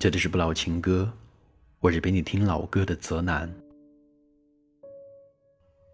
[0.00, 1.12] 这里是不老情歌，
[1.78, 3.54] 我是陪你听老歌的泽南。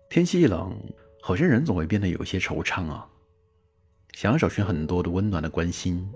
[0.08, 0.80] 天气一冷，
[1.20, 3.04] 好像人总会变得有些惆怅啊，
[4.12, 6.08] 想要找寻很多的温暖的关心。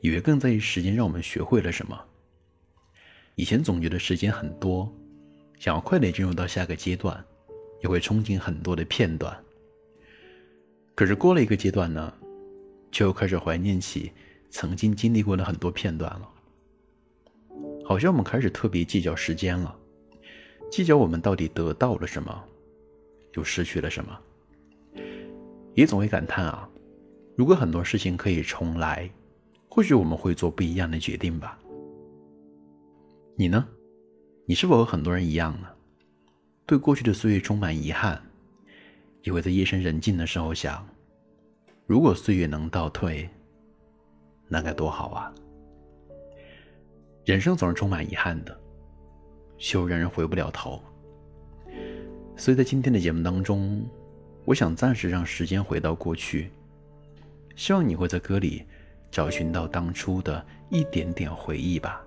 [0.00, 1.96] 以为更在意时间让我们学会了什么。
[3.36, 4.92] 以前总觉得时间很多，
[5.60, 7.24] 想要快点进入到下个阶段，
[7.80, 9.32] 也会憧憬很多的片段。
[10.96, 12.12] 可是过了一个阶段呢，
[12.90, 14.10] 却又开始怀念起
[14.50, 16.30] 曾经经历过的很多片段了。
[17.84, 19.76] 好像我们开始特别计较时间了，
[20.70, 22.44] 计较我们到底得到了什么，
[23.34, 24.18] 又失去了什么。
[25.74, 26.68] 也总会感叹啊，
[27.36, 29.10] 如果很多事情可以重来。
[29.68, 31.58] 或许我们会做不一样的决定吧。
[33.34, 33.66] 你呢？
[34.46, 35.66] 你是否和很多人一样呢？
[36.64, 38.22] 对过去的岁月充满遗憾，
[39.24, 40.86] 也会在夜深人静的时候想：
[41.88, 43.28] 如果岁月能倒退，
[44.46, 45.34] 那该多好啊！
[47.24, 48.56] 人生总是充满遗憾的，
[49.58, 50.82] 却又让人回不了头。
[52.36, 53.84] 所以在今天的节目当中，
[54.44, 56.50] 我想暂时让时间回到过去，
[57.56, 58.64] 希望你会在歌里。
[59.14, 62.04] 找寻到当初的一点点回忆吧。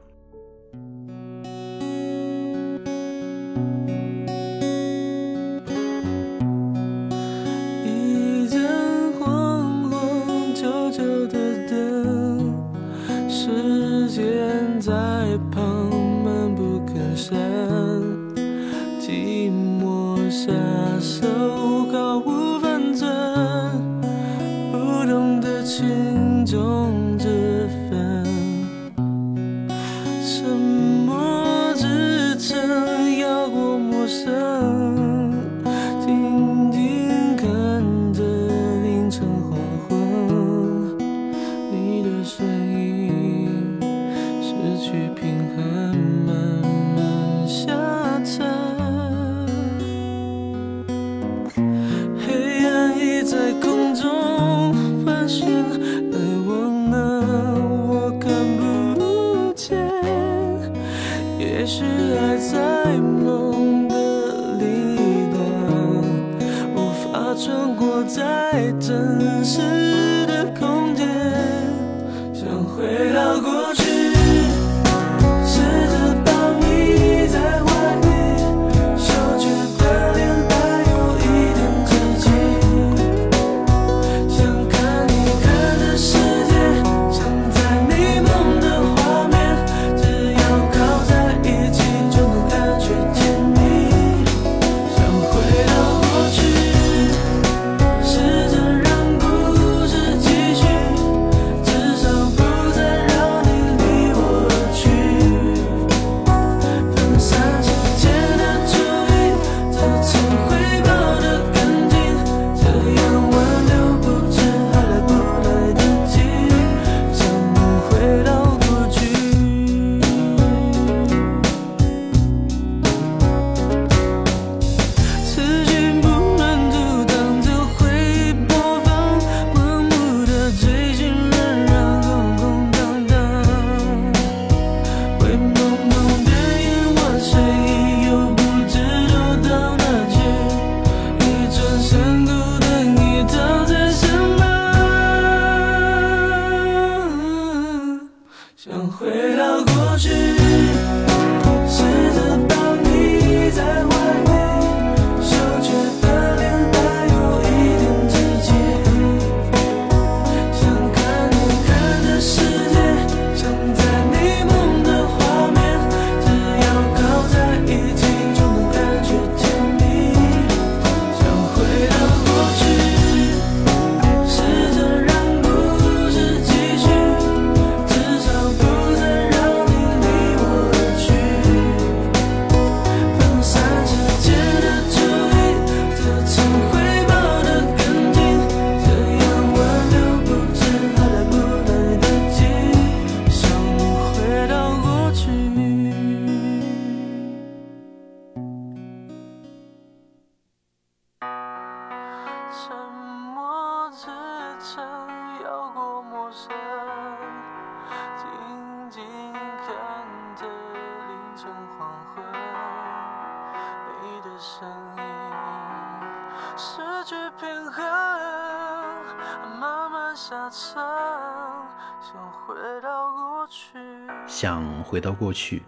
[220.60, 223.78] 想回到过去。
[224.26, 225.62] 想回到过去，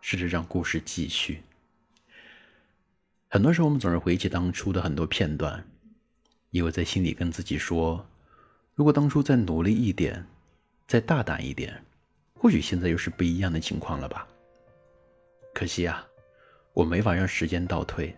[0.00, 1.42] 试着让故事继续。
[3.28, 5.60] 很多时候，我们总是回忆起当初的很多片段，
[6.50, 8.06] 也会在心里跟自己说：
[8.76, 10.24] 如果当初再努力一点，
[10.86, 11.82] 再大胆一点，
[12.38, 14.24] 或许现在又是不一样的情况了吧。
[15.52, 16.06] 可惜啊，
[16.74, 18.16] 我没法让时间倒退，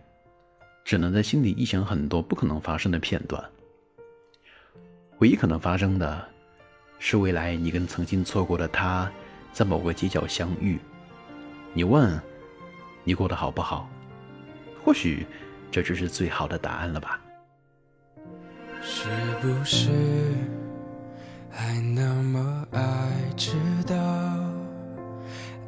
[0.85, 3.43] 只能在心里臆想很多不可能发生的片段。
[5.19, 6.25] 唯一可能发生的，
[6.97, 9.11] 是未来你跟曾经错过的他，
[9.51, 10.79] 在某个街角相遇。
[11.73, 12.17] 你问，
[13.03, 13.89] 你过得好不好？
[14.81, 15.27] 或许，
[15.69, 17.19] 这就是最好的答案了吧。
[18.81, 19.09] 是
[19.41, 19.89] 不是
[21.51, 22.79] 还那么爱
[23.35, 23.95] 迟到？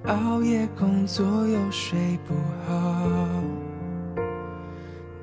[0.05, 2.33] 熬夜工作又睡不
[2.65, 3.05] 好，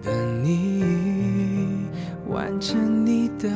[0.02, 1.88] 等你
[2.28, 3.48] 完成你的，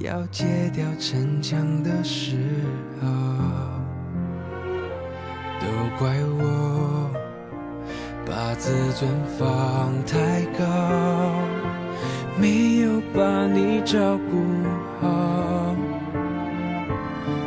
[0.00, 0.44] 要戒
[0.74, 2.36] 掉逞强的时
[3.00, 3.08] 候，
[5.60, 5.66] 都
[5.98, 7.10] 怪我
[8.24, 10.64] 把自尊放太高，
[12.38, 14.44] 没有把你照顾
[15.00, 15.74] 好。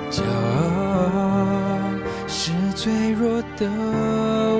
[0.09, 1.77] 骄傲
[2.27, 3.69] 是脆弱的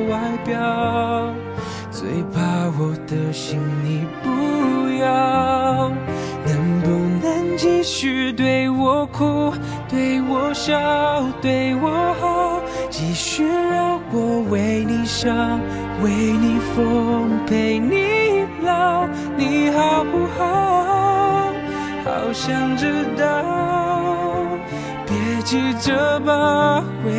[0.09, 1.33] 外表，
[1.89, 3.59] 最怕我的心
[7.81, 9.53] 继续对我哭，
[9.87, 10.77] 对我笑，
[11.41, 15.61] 对我好，继续让我为你伤，
[16.03, 21.53] 为你疯，陪你老，你好不好？
[22.03, 23.45] 好想知道。
[25.05, 27.13] 别急着把回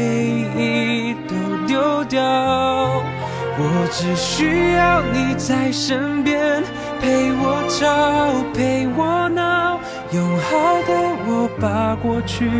[0.59, 1.35] 忆都
[1.67, 6.63] 丢掉，我只需要你在身边，
[7.01, 9.81] 陪我吵，陪我闹，
[10.13, 10.93] 用好的
[11.27, 12.51] 我把过去，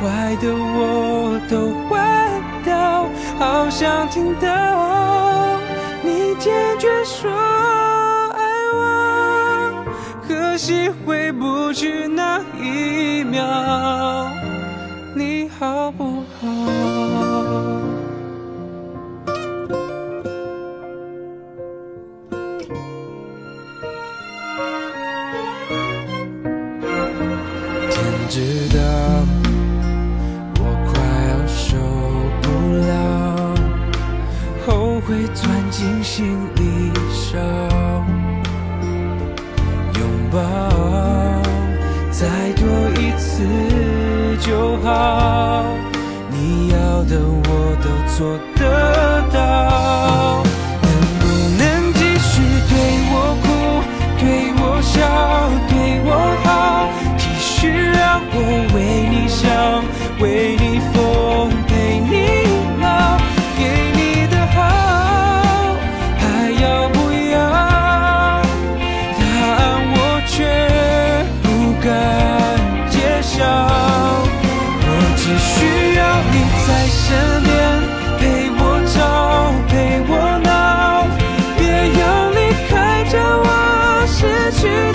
[0.00, 3.08] 坏的我都换掉，
[3.38, 5.58] 好想听到
[6.02, 7.30] 你坚决说
[8.34, 8.42] 爱
[8.74, 9.84] 我，
[10.28, 14.28] 可惜回不去那一秒。
[15.14, 16.04] 你好不
[48.22, 48.79] 我的
[84.50, 84.89] 去。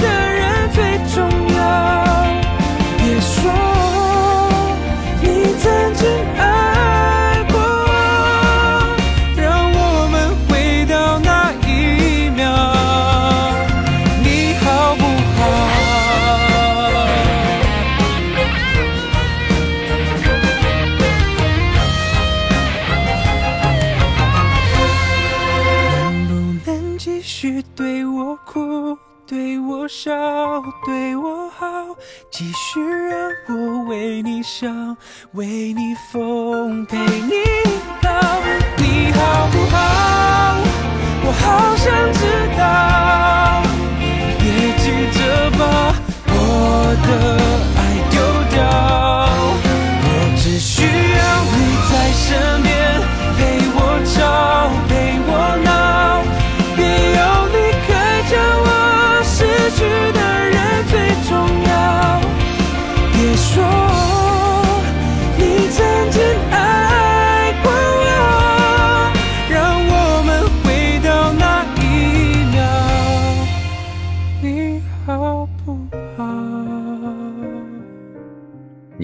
[35.33, 37.54] 为你疯，陪你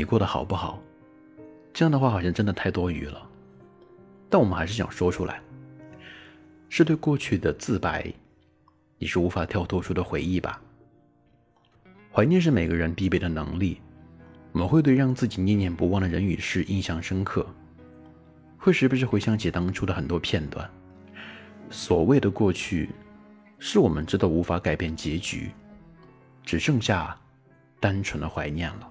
[0.01, 0.81] 你过得好不好？
[1.71, 3.21] 这样的话好像真的太多余了，
[4.31, 5.39] 但我们还是想说出来，
[6.69, 8.11] 是对过去的自白，
[8.97, 10.59] 你是无法跳脱出的回忆吧？
[12.11, 13.79] 怀念是每个人必备的能力。
[14.53, 17.45] 我们会对让自己念念不忘的人与事印象深刻，
[18.57, 20.67] 会时不时回想起当初的很多片段。
[21.69, 22.89] 所谓的过去，
[23.59, 25.51] 是我们知道无法改变结局，
[26.43, 27.15] 只剩下
[27.79, 28.90] 单纯的怀念了。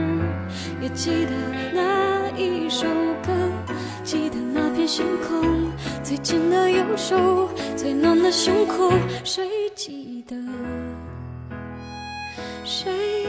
[0.81, 1.31] 也记得
[1.71, 2.87] 那一首
[3.23, 3.31] 歌，
[4.03, 5.71] 记得那片星空，
[6.03, 7.47] 最紧的右手，
[7.77, 8.91] 最暖的胸口，
[9.23, 10.35] 谁记得？
[12.65, 13.27] 谁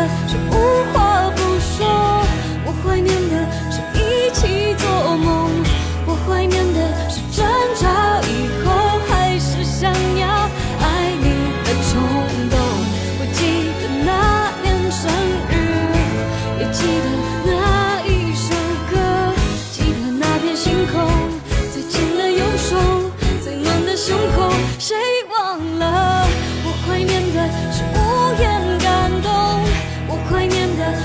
[0.00, 0.99] 的是无话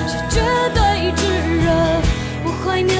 [0.07, 0.39] 是绝
[0.73, 1.21] 对炙
[1.65, 1.71] 热，
[2.43, 2.93] 我怀念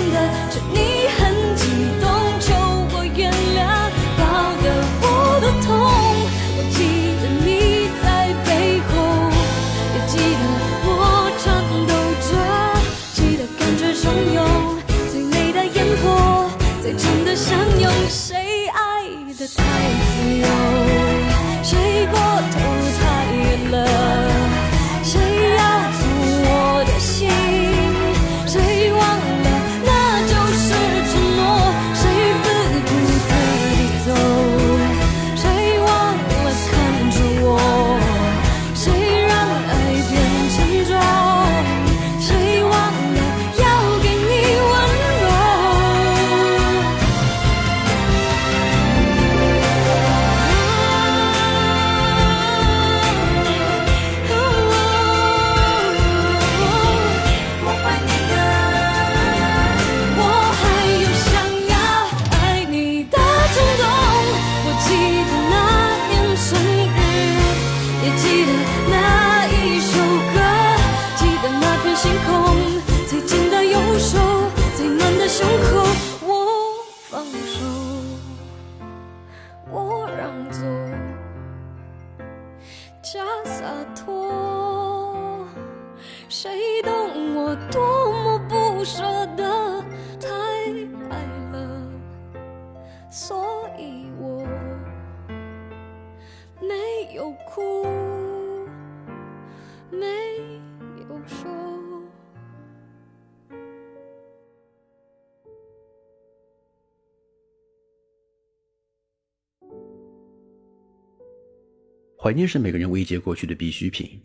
[112.26, 114.20] 怀念是每个人慰藉过去的必需品。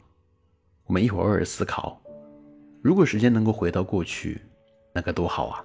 [0.86, 2.00] 我们一会儿偶尔思考，
[2.80, 4.40] 如果时间能够回到过去，
[4.94, 5.62] 那该多好啊！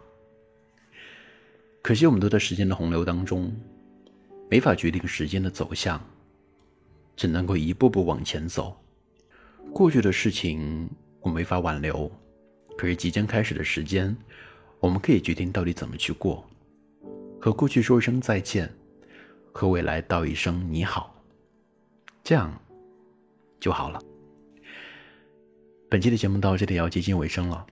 [1.81, 3.55] 可惜我们都在时间的洪流当中，
[4.49, 5.97] 没法决定时间的走向，
[7.15, 8.75] 只能够一步步往前走。
[9.71, 10.89] 过去的事情
[11.21, 12.11] 我没法挽留，
[12.77, 14.13] 可是即将开始的时间，
[14.81, 16.45] 我们可以决定到底怎么去过。
[17.39, 18.69] 和过去说一声再见，
[19.53, 21.14] 和未来道一声你好，
[22.25, 22.51] 这样
[23.59, 24.01] 就好了。
[25.87, 27.63] 本期的节目到这里要接近尾声了，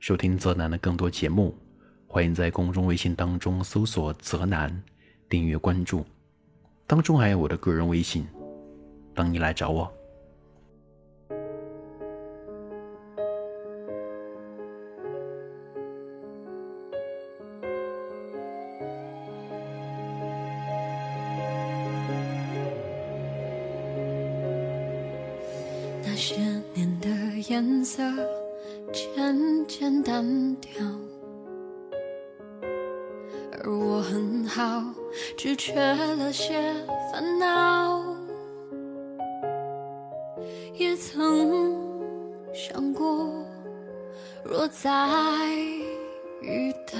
[0.00, 1.56] 收听泽南的更多节目。
[2.08, 4.82] 欢迎在公众微信当中搜索“泽南”，
[5.30, 6.04] 订阅关注，
[6.88, 8.26] 当中还有我的个人微信，
[9.14, 9.92] 等你来找我。
[40.74, 41.76] 也曾
[42.52, 43.30] 想过，
[44.44, 44.90] 若再
[46.40, 46.98] 遇到，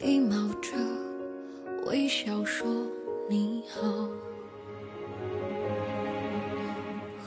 [0.00, 0.72] 礼貌着
[1.86, 2.66] 微笑说
[3.28, 4.08] 你好。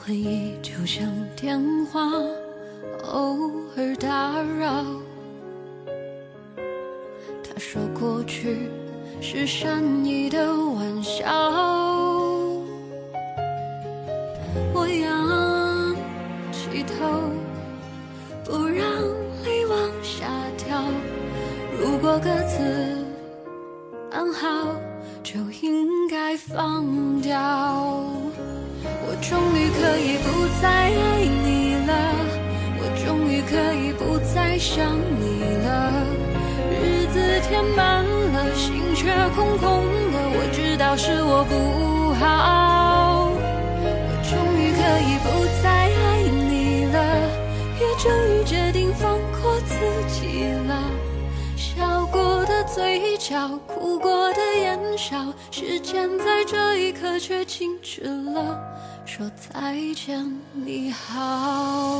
[0.01, 2.01] 回忆就像电话，
[3.11, 4.85] 偶尔打扰。
[7.43, 8.69] 他说过去
[9.21, 11.27] 是善意的玩笑，
[22.01, 23.05] 果各自
[24.09, 24.47] 安好，
[25.21, 27.37] 就应该放掉。
[29.05, 31.91] 我终于可以不再爱你了，
[32.79, 35.91] 我终于可以不再想你了。
[36.71, 40.15] 日子填满了，心却空空的。
[40.31, 43.29] 我知道是我不好，
[43.75, 45.27] 我终于可以不
[45.61, 46.97] 再爱你了，
[47.77, 49.75] 也终于决定放过自
[50.07, 50.18] 己。
[52.79, 58.57] 嘴角，哭过的眼梢，时间在这一刻却静止了，
[59.05, 61.99] 说再见，你好。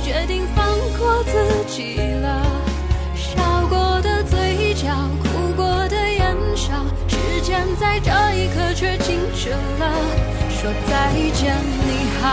[0.00, 0.64] 决定放
[0.98, 2.42] 过自己了。
[3.14, 4.88] 笑过的嘴角，
[5.22, 6.72] 哭过的眼梢，
[7.08, 9.92] 时间在这一刻却静止了，
[10.50, 11.56] 说再见，
[11.86, 12.26] 你好。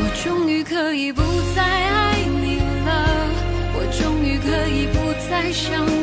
[0.00, 1.22] 我终于可以不
[5.70, 5.97] 想